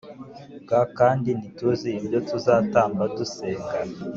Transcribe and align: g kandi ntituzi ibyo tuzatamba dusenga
g 0.69 0.71
kandi 0.97 1.29
ntituzi 1.39 1.89
ibyo 1.99 2.19
tuzatamba 2.29 3.03
dusenga 3.17 3.71